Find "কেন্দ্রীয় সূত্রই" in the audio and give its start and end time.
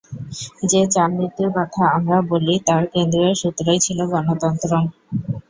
2.93-3.79